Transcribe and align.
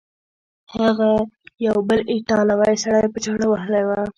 هغه 0.79 1.09
یو 1.67 1.77
بل 1.89 1.99
ایټالوی 2.13 2.75
سړی 2.83 3.07
په 3.13 3.19
چاړه 3.25 3.45
وهلی 3.49 3.83
و. 3.85 3.89